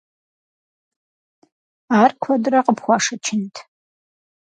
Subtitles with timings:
[2.01, 3.55] Ар куэдрэ къыпхуашэчынт?